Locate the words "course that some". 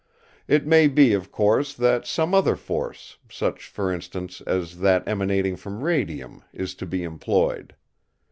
1.31-2.33